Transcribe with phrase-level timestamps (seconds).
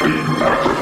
[0.00, 0.73] Be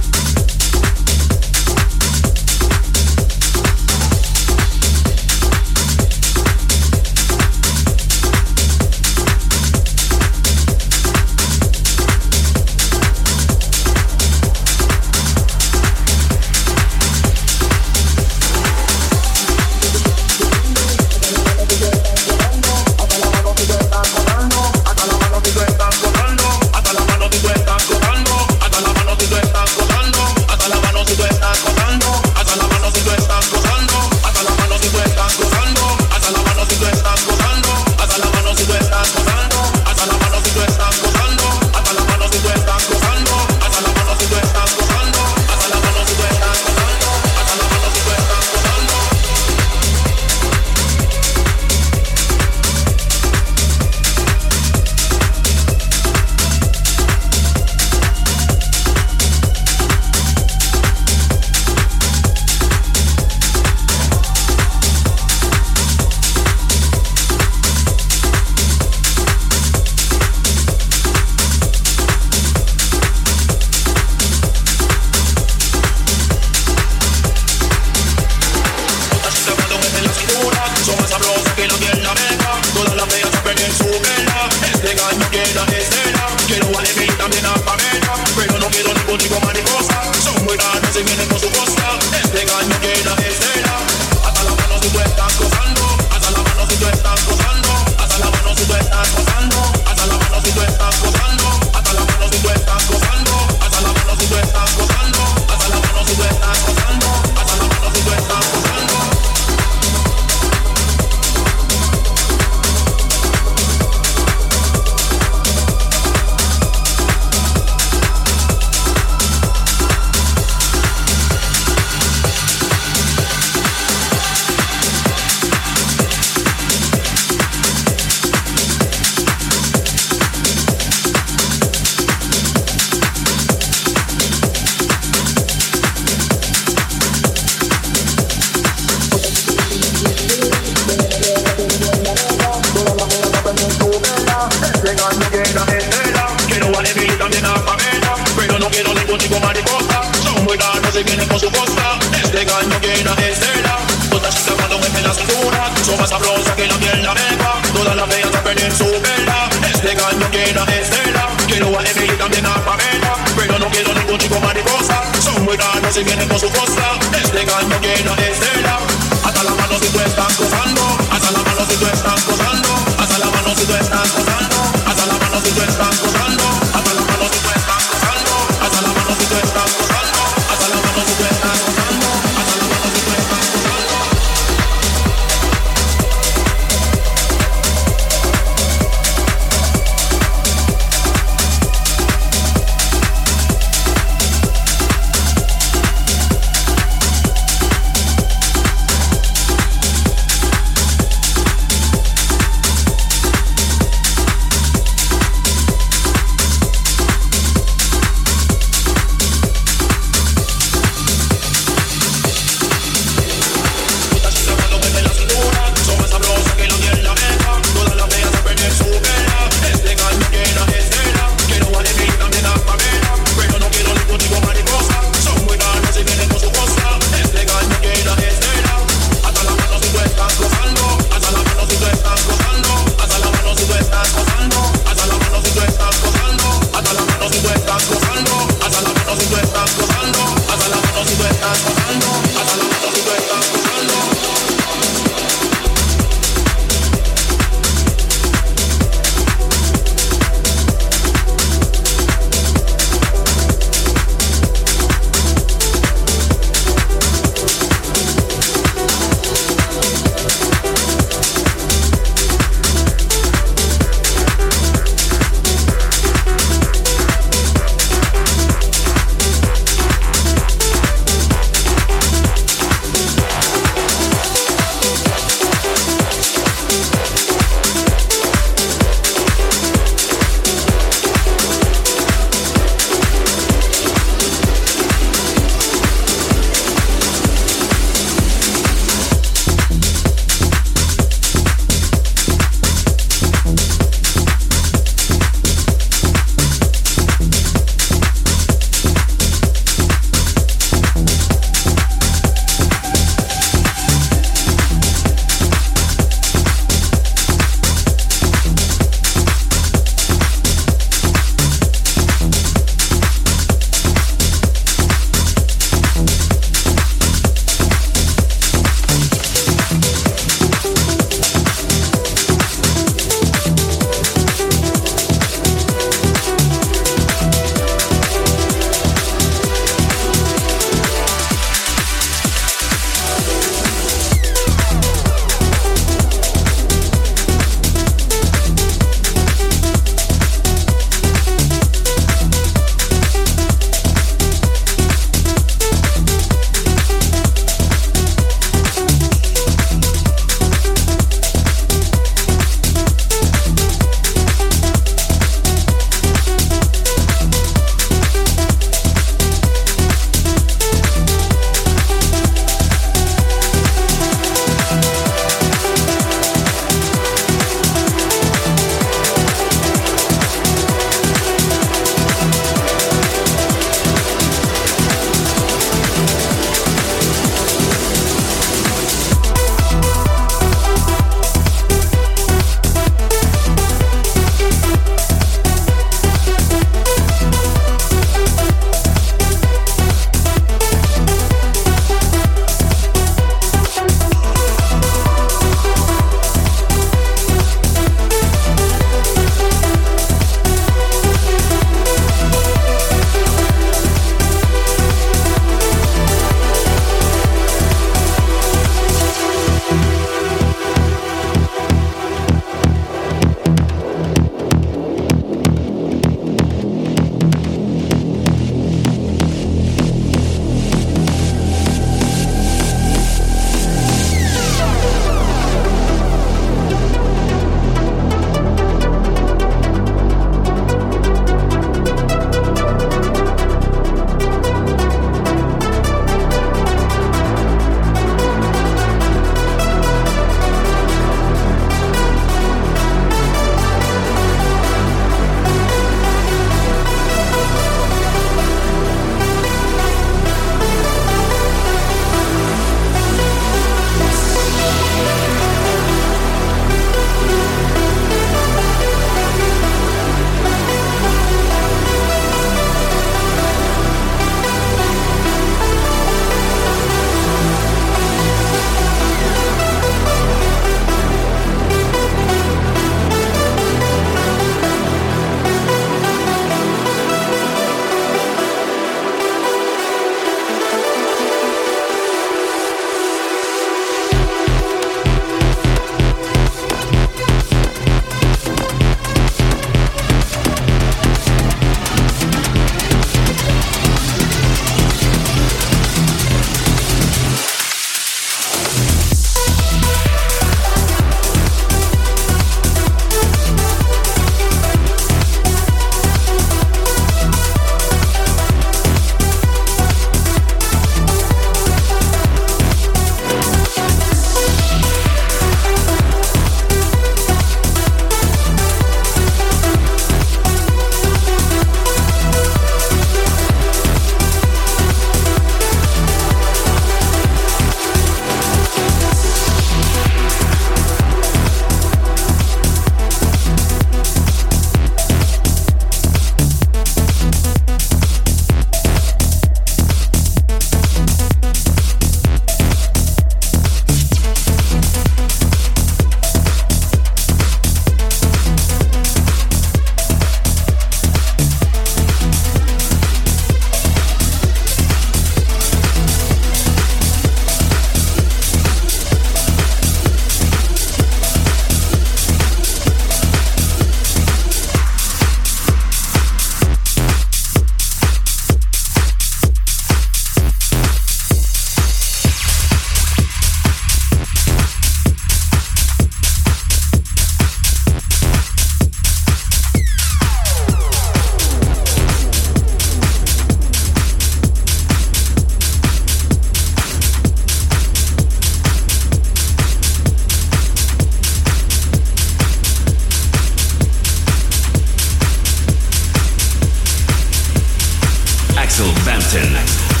[598.71, 600.00] Axel Bampton.